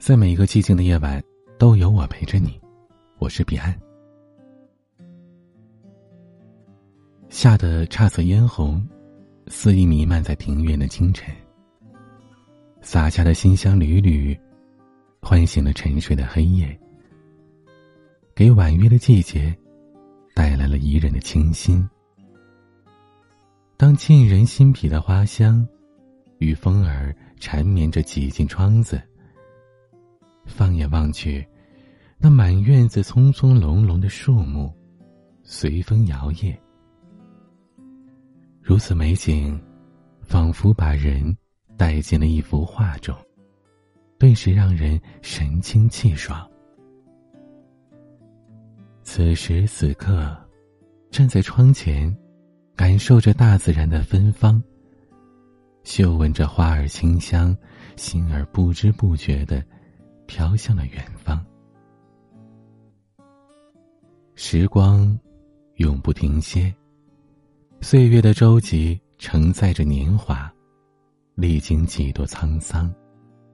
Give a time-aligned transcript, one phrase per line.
[0.00, 1.22] 在每一个寂静的夜晚，
[1.58, 2.58] 都有我陪着你。
[3.18, 3.78] 我是彼岸。
[7.28, 8.82] 夏的姹色嫣红，
[9.48, 11.36] 肆意弥漫在庭院的清晨。
[12.80, 14.34] 洒下的馨香缕缕，
[15.20, 16.80] 唤醒了沉睡的黑夜，
[18.34, 19.54] 给婉约的季节
[20.34, 21.86] 带来了宜人的清新。
[23.76, 25.68] 当沁人心脾的花香
[26.38, 28.98] 与风儿缠绵着挤进窗子。
[30.50, 31.46] 放眼望去，
[32.18, 34.70] 那满院子葱葱茏茏的树木，
[35.42, 36.54] 随风摇曳。
[38.60, 39.58] 如此美景，
[40.20, 41.34] 仿佛把人
[41.76, 43.16] 带进了一幅画中，
[44.18, 46.46] 顿时让人神清气爽。
[49.02, 50.36] 此时此刻，
[51.10, 52.14] 站在窗前，
[52.76, 54.62] 感受着大自然的芬芳，
[55.82, 57.56] 嗅闻着花儿清香，
[57.96, 59.64] 心儿不知不觉的。
[60.30, 61.44] 飘向了远方，
[64.36, 65.18] 时光
[65.78, 66.72] 永不停歇，
[67.80, 70.48] 岁月的舟楫承载着年华，
[71.34, 72.94] 历经几多沧桑，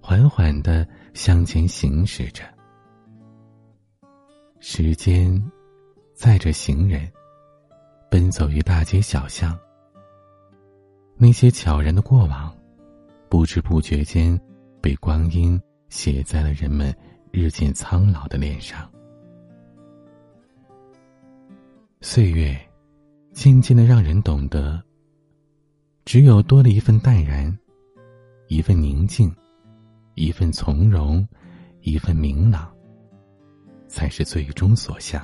[0.00, 2.44] 缓缓的向前行驶着。
[4.60, 5.42] 时间
[6.14, 7.10] 载着行人，
[8.08, 9.58] 奔走于大街小巷，
[11.16, 12.56] 那些悄然的过往，
[13.28, 14.40] 不知不觉间
[14.80, 15.60] 被光阴。
[15.90, 16.94] 写在了人们
[17.32, 18.88] 日渐苍老的脸上。
[22.00, 22.58] 岁月，
[23.32, 24.80] 渐渐的让人懂得，
[26.04, 27.54] 只有多了一份淡然，
[28.46, 29.34] 一份宁静，
[30.14, 31.26] 一份从容，
[31.82, 32.72] 一份明朗，
[33.88, 35.20] 才是最终所向。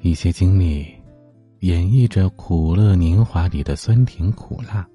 [0.00, 0.92] 一些经历，
[1.60, 4.86] 演绎着苦乐年华里的酸甜苦辣。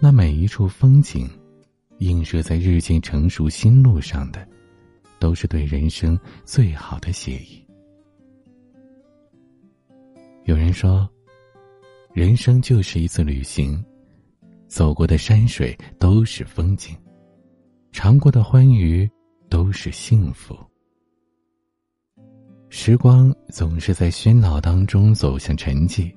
[0.00, 1.28] 那每一处风景。
[1.98, 4.46] 映射在日渐成熟心路上的，
[5.18, 7.64] 都是对人生最好的写意。
[10.44, 11.08] 有人说，
[12.12, 13.82] 人生就是一次旅行，
[14.68, 16.96] 走过的山水都是风景，
[17.92, 19.10] 尝过的欢愉
[19.48, 20.56] 都是幸福。
[22.68, 26.12] 时光总是在喧闹当中走向沉寂，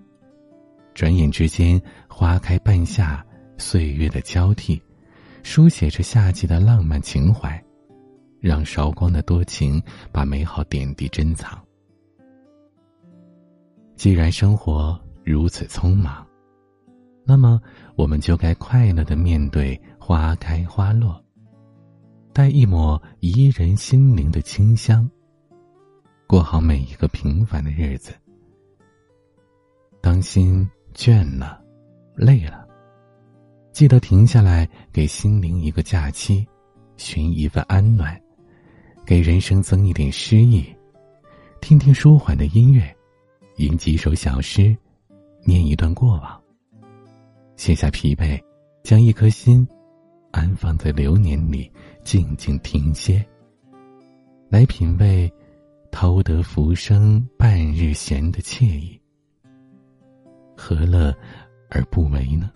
[0.93, 3.25] 转眼之间，花开半夏，
[3.57, 4.81] 岁月的交替。
[5.43, 7.61] 书写着夏季的浪漫情怀，
[8.39, 11.59] 让韶光的多情把美好点滴珍藏。
[13.95, 16.25] 既然生活如此匆忙，
[17.25, 17.61] 那么
[17.95, 21.21] 我们就该快乐的面对花开花落，
[22.31, 25.09] 带一抹怡人心灵的清香，
[26.27, 28.13] 过好每一个平凡的日子。
[30.01, 31.61] 当心倦了，
[32.15, 32.68] 累了。
[33.79, 36.45] 记得停下来，给心灵一个假期，
[36.97, 38.21] 寻一份安暖，
[39.05, 40.65] 给人生增一点诗意，
[41.61, 42.93] 听听舒缓的音乐，
[43.55, 44.75] 吟几首小诗，
[45.45, 46.43] 念一段过往。
[47.55, 48.37] 卸下疲惫，
[48.83, 49.65] 将一颗心
[50.31, 51.71] 安放在流年里，
[52.03, 53.25] 静静停歇，
[54.49, 55.31] 来品味
[55.89, 58.99] 偷得浮生半日闲的惬意，
[60.57, 61.15] 何乐
[61.69, 62.51] 而不为呢？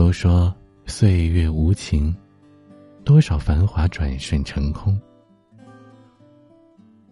[0.00, 0.50] 都说
[0.86, 2.16] 岁月无情，
[3.04, 4.98] 多少繁华转瞬成空。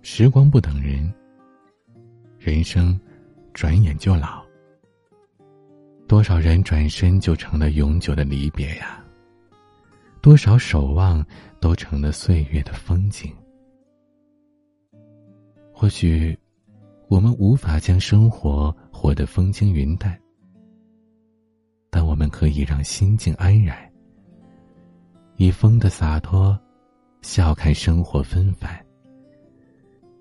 [0.00, 1.12] 时光不等人，
[2.38, 2.98] 人生
[3.52, 4.42] 转眼就老。
[6.06, 9.04] 多少人转身就成了永久的离别呀？
[10.22, 11.22] 多少守望
[11.60, 13.30] 都成了岁月的风景。
[15.74, 16.34] 或许，
[17.08, 20.18] 我们无法将生活活得风轻云淡。
[21.90, 23.76] 但我们可以让心境安然，
[25.36, 26.58] 以风的洒脱，
[27.22, 28.78] 笑看生活纷繁。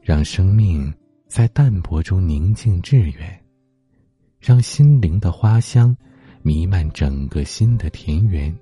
[0.01, 0.93] 让生命
[1.27, 3.37] 在淡泊中宁静致远，
[4.39, 5.95] 让心灵的花香
[6.41, 8.55] 弥漫整个心的田园。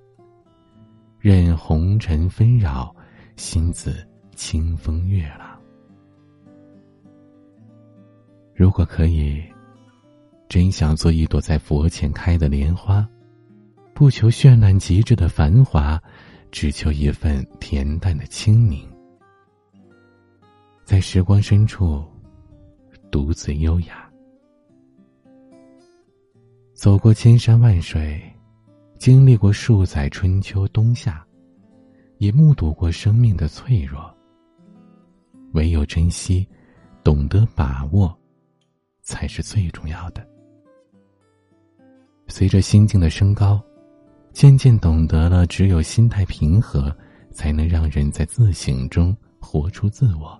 [1.19, 2.95] 任红尘纷扰，
[3.35, 3.95] 心自
[4.35, 5.59] 清风悦朗。
[8.55, 9.43] 如果可以。
[10.47, 13.07] 真想做一朵在佛前开的莲花，
[13.93, 16.01] 不求绚烂极致的繁华，
[16.51, 18.87] 只求一份恬淡的清明。
[20.83, 22.03] 在时光深处，
[23.11, 24.09] 独自优雅。
[26.73, 28.21] 走过千山万水，
[28.99, 31.25] 经历过数载春秋冬夏，
[32.17, 34.13] 也目睹过生命的脆弱。
[35.53, 36.47] 唯有珍惜，
[37.03, 38.15] 懂得把握，
[39.01, 40.25] 才是最重要的。
[42.27, 43.61] 随着心境的升高，
[44.33, 46.95] 渐渐懂得了，只有心态平和，
[47.31, 50.37] 才能让人在自省中活出自我，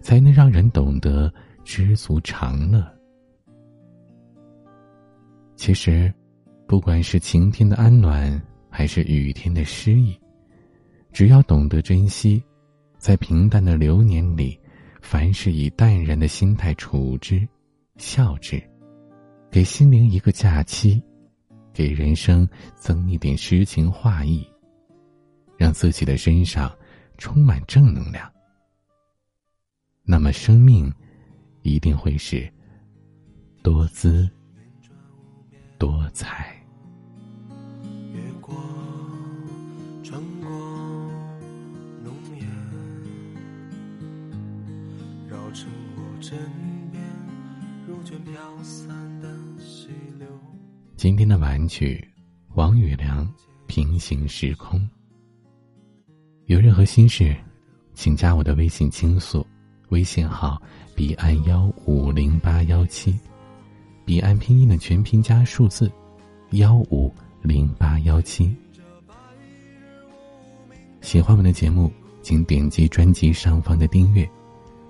[0.00, 1.32] 才能让人懂得
[1.64, 2.86] 知足常乐。
[5.56, 6.12] 其实，
[6.66, 10.14] 不管是晴天的安暖，还是雨天的诗意，
[11.12, 12.42] 只要懂得珍惜，
[12.98, 14.58] 在平淡的流年里，
[15.00, 17.48] 凡事以淡然的心态处之，
[17.96, 18.62] 笑之，
[19.56, 21.02] 给心灵一个假期，
[21.72, 24.46] 给人生增一点诗情画意，
[25.56, 26.70] 让自己的身上
[27.16, 28.30] 充满正能量，
[30.02, 30.92] 那么生命
[31.62, 32.46] 一定会是
[33.62, 34.28] 多姿。
[35.78, 36.54] 多彩。
[38.12, 38.54] 月光
[40.04, 40.50] 穿过
[42.04, 42.46] 浓烟，
[45.26, 46.38] 绕成我枕
[46.92, 47.02] 边
[47.88, 49.35] 如卷飘散的。
[50.96, 52.02] 今天的玩具，
[52.54, 53.30] 王宇良，
[53.66, 54.88] 平行时空。
[56.46, 57.36] 有任何心事，
[57.94, 59.46] 请加我的微信倾诉，
[59.90, 60.60] 微信号
[60.94, 63.18] 彼岸幺五零八幺七。
[64.04, 65.90] 彼岸拼音的全拼加数字，
[66.50, 67.12] 幺五
[67.42, 68.54] 零八幺七。
[71.00, 71.92] 喜欢我们的节目，
[72.22, 74.28] 请点击专辑上方的订阅，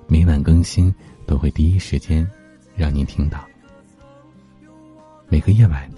[0.06, 0.94] 每晚更新
[1.26, 2.26] 都会第一时间
[2.74, 3.44] 让您听到。
[5.28, 5.90] 每个夜晚，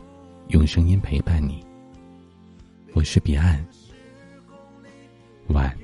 [0.49, 1.63] 用声音陪伴你。
[2.95, 3.63] 我是彼岸，
[5.49, 5.77] 晚。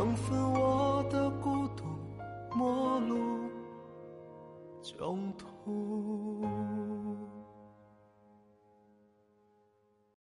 [0.00, 1.84] 养分我的孤独，
[2.56, 3.50] 陌路
[4.80, 6.42] 穷途。